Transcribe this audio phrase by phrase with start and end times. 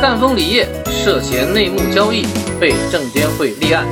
[0.00, 2.22] 赣锋锂业涉嫌内幕交易
[2.58, 3.86] 被证监会立案。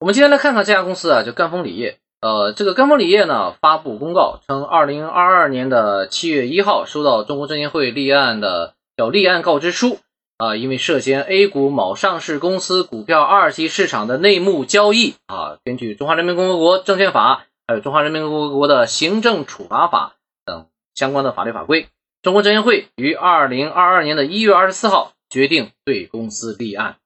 [0.00, 1.98] 我们今天来看看这家公司啊，就赣锋锂业。
[2.22, 9.98] 呃，这个赣锋锂业呢发布公告称，二零二二年的七月一号收到中国证监会立案的叫立案告知书
[10.38, 17.34] 啊，因为涉嫌 A 股某上市公司股票二级市场的内幕交易啊，根据《中华人民共和国证券法》
[17.68, 20.14] 还有《中华人民共和国的行政处罚法》
[20.46, 21.86] 等相关的法律法规。
[22.24, 26.96] 中国证监会于二零二二年的一月二十四号决定对公司立案。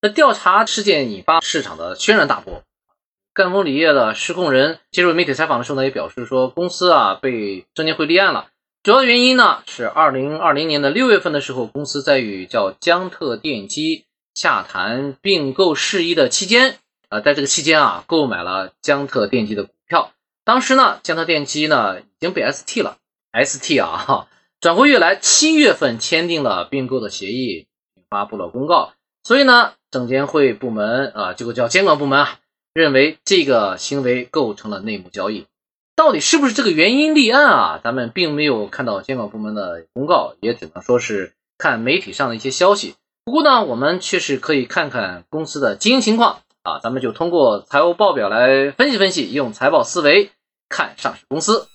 [0.00, 2.62] 那调查事件引发市场的轩然大波。
[3.34, 8.50] 赣锋锂业的实控人接受媒体采访的时候呢，也表示说，公司啊被证监会立案了。
[8.84, 16.78] 主要原因呢是二零二零年的六月份的时候，公司在与叫江特电机洽谈并购事宜的期间，
[17.08, 20.12] 啊，在这个期间啊，购买了江特电机的股票。
[20.44, 22.98] 当时呢，江特电机呢已经被 ST 了。
[23.44, 24.28] ST 啊，哈，
[24.60, 27.66] 转过月来，七月份签订了并购的协议，
[28.10, 28.92] 发布了公告。
[29.22, 32.38] 所以呢，证监会部门啊，这个叫监管部门啊，
[32.72, 35.46] 认为这个行为构成了内幕交易。
[35.94, 37.80] 到底是不是这个原因立案啊？
[37.82, 42.94] 咱们并没有看到监管部门的公告，也只能说是看媒体上的一些消息。
[43.24, 46.78] 不过呢，我们确实可以看看公司的经营情况啊。
[46.82, 50.30] 咱们就通过财务报表来分析分析，用财报思维
[50.68, 51.68] 看上市公司。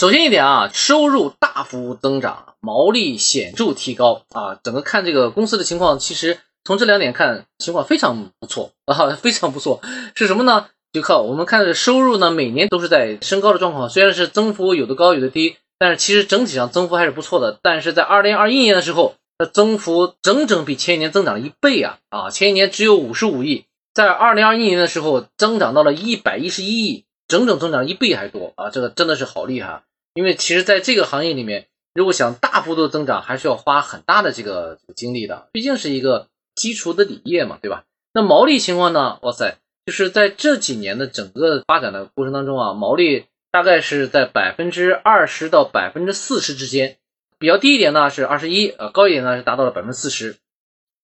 [0.00, 9.82] 首先一点啊，收入大幅增长，毛利显著提高啊，整个看这个公司的情况，其实从这两点看，情况非常不错 啊，非常不错。
[10.14, 10.68] 是什么呢？
[10.94, 17.58] 就靠我们看的收入呢，每年都是在升高的状况，虽然是增幅有的高有的低，但是其实整体上增幅还是不错的。
[17.60, 29.82] 但是在二零二一年的时候，它增幅整整比前一年增长了一倍啊啊，前一年只有五十五亿，在二零二一年的时候增长到了一百一十一亿，整整增长一倍还多啊，这个真的是好厉害。
[30.14, 35.48] 因为其实，在这个行业里面，如果想大幅度增长，还是要花很大的这个精力的。
[35.52, 37.84] 毕竟是一个基础的锂业嘛，对吧？
[38.12, 39.18] 那毛利情况呢？
[39.22, 46.98] 哇塞，就是在这几年的整个发展的过程当中啊，毛利大概是在百分之二十到百分之四十之间，
[47.38, 50.36] 比较低一点呢是二十一，呃，高一点呢是达到了百分之四十。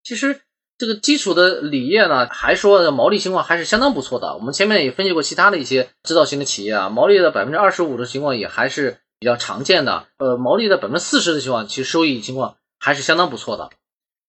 [0.03, 0.41] 其实。
[0.75, 4.33] 这个基础的锂业呢，还说的毛利情况还是相当不错的。
[4.33, 10.07] 我们前面也分析过其他的一些制造型的企业啊，毛利的百分之二十五的情况也还是比较常见的。
[10.17, 13.69] 呃，毛利的百分之四十的情况，其实收益情况还是相当不错的。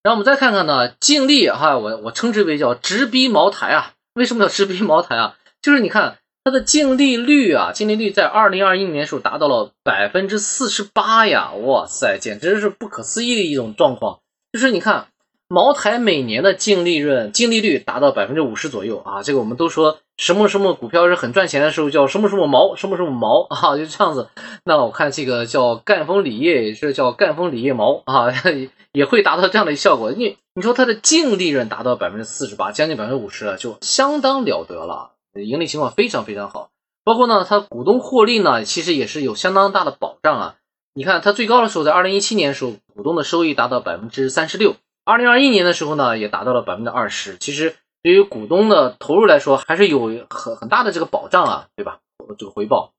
[0.05, 3.95] 然后我们再看看呢，净利哈，我我称之为叫直逼茅台啊。
[4.15, 5.37] 为什么叫直逼茅台啊？
[5.61, 14.21] 就是你看它的净利率啊，净利率在二零二一年时候达到了百分之四十八呀，哇塞，简直是不可思议的一种状况。
[14.53, 15.09] 就是你看。
[15.49, 19.23] 茅台每年的净利润、净利率达到百分之五十左右啊！
[19.23, 24.29] 这个我们都说什么什么股票是很赚钱的时候，叫什么什么毛，什么什么毛啊，就这样子。
[24.65, 28.33] 那我看这个叫赣锋锂业，也是叫赣锋锂业毛啊，
[28.93, 30.13] 也会达到这样的效果。
[30.13, 36.71] 你你说它的净利润达到百分之四十八，将近百分之五十了，就相当了得了，盈利情况非常非常好。
[37.05, 40.55] 包括呢，它股东获利呢，其实也是有相当大的保障啊。
[40.95, 44.77] 你看它最高的时候，在二零一七年的时候，股东的收益达到百分之三十六。
[45.05, 47.37] 二零二一年的时候呢，也达到了百分之二十。
[47.39, 52.01] 其实对于股东的投入来说，还是有很很大的这个保障啊，对吧？
[52.39, 52.93] 这个回报。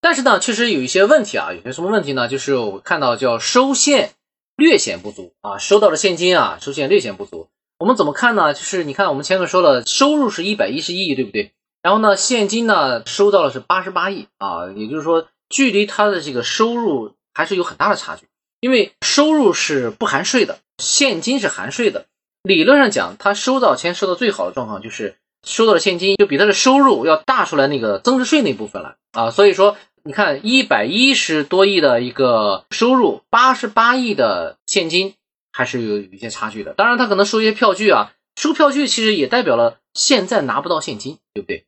[0.00, 2.28] 但是呢，确实有一些问题啊，有些什么问题呢？
[2.28, 4.10] 就是我看到叫收现
[4.56, 7.48] 略显不足啊，收到的现金啊，收现略显不足。
[7.78, 8.52] 我们怎么看呢？
[8.52, 11.52] 就是你看我们前面说了，收入是一百一十亿，对不对？
[11.82, 18.26] 然后呢，现金呢收到了是八十八亿啊，也就是说，距离他的这个收入还是有很大的差距，
[18.60, 20.58] 因为收入是不含税的。
[20.82, 22.06] 现金是含税的，
[22.42, 25.16] 理论上讲，他收到钱收到最好的状况就是
[25.46, 29.30] 收到的现金就比他的收入要大出来那个增值税那部分了啊。
[29.30, 35.14] 所以说，你看一百一十多亿的一个收入，八十八亿的现金
[35.52, 36.74] 还是有有一些差距的。
[36.74, 41.64] 当然，他可能收一些票据啊，收票据其实也代表了现在拿不到现金，对不对？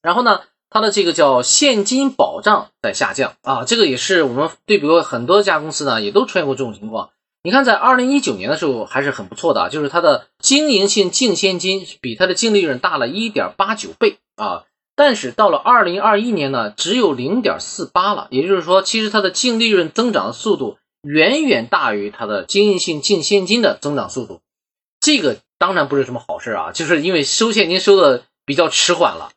[0.00, 7.10] 然后呢，它的这个叫现金保障在下降啊，这个也是我们对比过很多家公司呢，也都出现过这种情况。
[7.42, 14.64] 你看，在二零一九年的时候还是很不错的，就是它的经营性净现金比它的净利润大了一点八九倍啊。
[14.96, 18.26] 但是到了二零二一年呢，只有零点四八了。
[18.30, 24.40] 也就是说，其实它的净利润增长的速度远远大于它的经营性净现金的增长速度。
[25.00, 29.30] 这个当然不是什么好事啊，就是因为收现金收的比较迟缓了。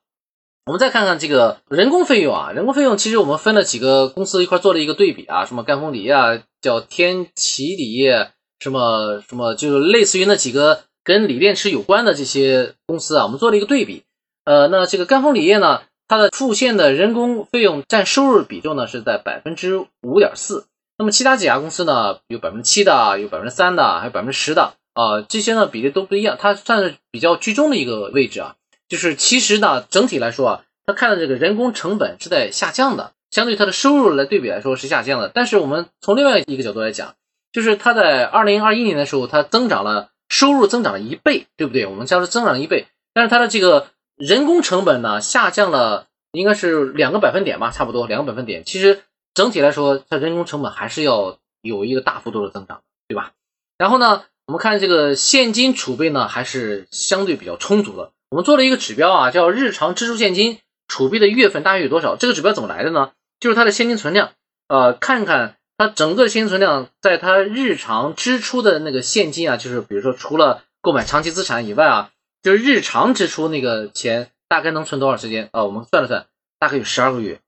[0.66, 8.30] 我们再看看这个人工费用啊，人工费用其实我们分了几个公司一块做了一个对比啊，什么赣锋锂业啊，叫天齐锂业，
[8.60, 14.04] 什么什么，就是类似于那几个跟锂电池有关的这些公司啊，我们做了一个对比。
[14.46, 20.68] 呃，那这个赣锋锂业呢，它的付现的人工费用占收入比重呢是在百分之五点四，
[20.98, 28.56] 那么其他几家公司呢，有百分之七的，有百分之三的，还有百分之十的啊，这些呢比例都不一样，它算是比较居中的一个位置啊。
[28.92, 35.32] 就是其实呢，整体来说啊，它看的这个人工成本是在下降的，相对它的收入来对比来说是下降的。
[35.34, 37.16] 但是我们从另外一个角度来讲，
[37.54, 41.86] 就是它在二零二一年的时候，它增长了收入增长了一倍，对不对？
[41.86, 48.64] 我们叫是增长了一倍，但是它的这个人工成本呢下降了，应该是两个百分点吧，差不多两个百分点。
[48.66, 49.04] 其实。
[49.34, 53.32] 整体来说，它人工成本还是要有一个大幅度的增长，对吧？
[53.78, 58.12] 然后呢，我们看这个现金储备呢，还是相对比较充足的。
[58.32, 62.16] 我们做了一个指标啊，叫日常支出现金储备的月份大约有多少？
[62.16, 63.12] 这个指标怎么来的呢？
[63.42, 64.32] 就是它的现金存量，
[64.70, 72.12] 呃，看看它整个现金存量在它日常支出的那个现金啊，就是比如说除了购买长期资产以外啊，
[72.42, 75.66] 就是日常支出那个钱大概能存多少时间啊？
[75.66, 76.26] 我们算了算，
[76.58, 77.42] 大概有十二个月。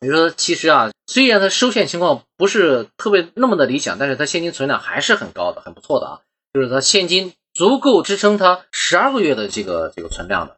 [0.00, 6.20] 比如说，其实啊，虽然它收现情况不是特别那么的理想，但是它现金存量还是很高的，很不错的啊。
[6.54, 10.56] 就是它现金足够支撑它十二个月的这个这个存量的。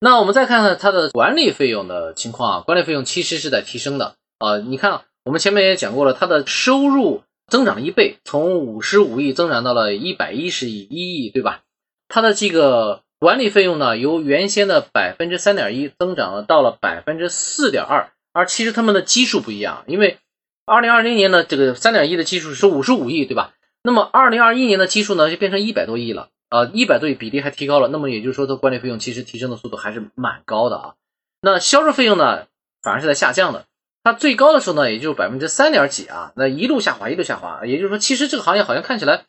[0.00, 4.58] 那我们再看看它的管理费用的情况啊，管理费用其实是在提升的啊。
[4.58, 11.62] 你看，我们前面也讲过了，它的收入增长一倍，从五十五亿增长到了一百一十亿一亿，对吧？
[12.08, 18.10] 它的这个管理费用呢，由原先的百分之三点一增长了到了百分之四点二。
[18.32, 20.18] 而其实他们的基数不一样，因为
[20.66, 23.54] 二零二零年的这个三点一的基数是五十五亿，对吧？
[23.86, 27.88] 那么二零二一年的基数呢，就变成一百多亿了，啊，一百多亿比例还提高了。
[27.88, 30.94] 那么也就是说，它管理费用其实提升的速度还是蛮高的啊。
[31.42, 32.46] 那销售费用呢，
[32.82, 33.66] 反而是在下降的。
[34.02, 37.66] 它最高的时候呢，也就百分之三点几啊，那一路下滑，一路下滑。
[37.66, 39.24] 也就是说，其实这个行业好像看起来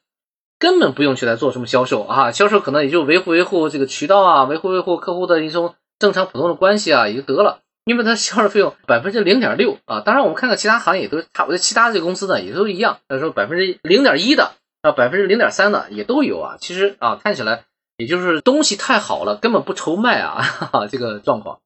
[0.57, 7.59] 根本不用去来做什么销售啊，销售可能也就维护维护这个渠道啊，维护维护客户的一种正常普通的关系啊，也就得了。
[7.85, 12.97] 因为它销售费用百分之零点六啊，当然我们看看其他行业也都差不多，其他这个公司呢也都一样。
[13.07, 16.57] 他说百分之零点一的啊，百分之零点三的也都有啊。
[16.59, 17.65] 其实啊，看起来
[17.97, 21.59] 也就是东西太好了，根本不愁卖啊， 哈哈这个状况。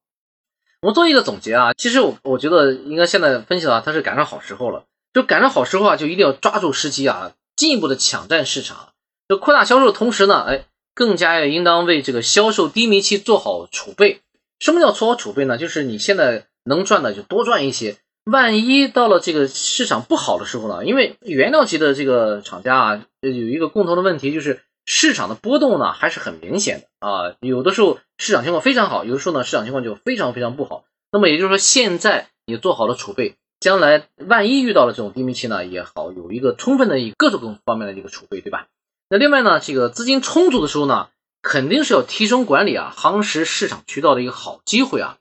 [0.82, 4.84] 我们做一个总结啊，其实我我觉得应该现在分析的话，它是赶上好时候了。
[5.12, 8.90] 就赶上好时候啊，就一定要抓住时机啊，进一步的抢占市场。
[9.26, 10.64] 就扩大销售的同时呢，哎，
[10.94, 14.20] 更加要应当为这个销售低迷期做好储备。
[14.60, 15.58] 什么叫做好储备呢？
[15.58, 20.84] 就是你现在能赚的就多赚一些，万一到了这个市场不好的时候呢？
[20.84, 27.34] 因为原料级的这个厂家啊，有一个共同的问题，就是市场的波动呢还是很明显的啊。
[27.40, 30.84] 有的时候市场情况非常好，有的时候呢市场情况就非常非常不好。
[31.10, 38.66] 那么也就是说，现在你做好了储备，将来万一遇到了这种低迷期呢，也好有一个充分的一各种各方面的一个储备，对吧？
[39.08, 41.08] 那另外呢，这个资金充足的时候呢？
[41.42, 45.16] 肯定是要提升管理啊，夯实市场渠道的一个好机会啊。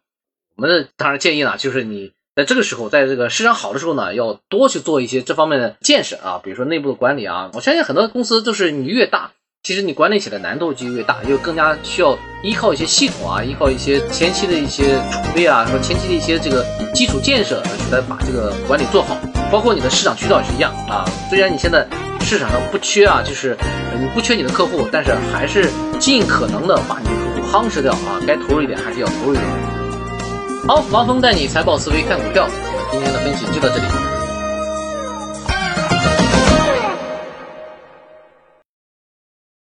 [0.56, 7.50] 我们当然建议呢，就是你在这个时候，在这个市场好的时候呢，要多去做一些这方面的建设啊，比如说内部的管理啊。
[7.54, 9.32] 我相信很多公司都是你越大，
[9.64, 19.18] 其实你管理起来难度就越大，又更加需要依靠一些系统啊，依靠一些前期的一些储备啊，说前期的一些这个基础建设来把这个管理做好。
[19.50, 21.88] 包括你的市场渠道也是一样啊，虽然你现在。
[22.30, 23.58] 市场上不缺啊，就是
[24.00, 25.68] 你不缺你的客户，但是还是
[26.00, 29.48] 尽可能的把你的客户夯实掉啊，该投入一点还是要投入一点。
[30.68, 34.19] 好，王峰带你财报思维看股票，我们今天的分析就到这里。